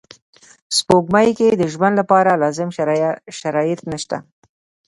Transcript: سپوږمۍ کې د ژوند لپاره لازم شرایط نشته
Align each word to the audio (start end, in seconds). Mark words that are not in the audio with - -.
سپوږمۍ 0.77 1.29
کې 1.39 1.47
د 1.55 1.61
ژوند 1.73 1.95
لپاره 2.01 2.39
لازم 2.43 2.69
شرایط 3.41 3.79
نشته 3.91 4.17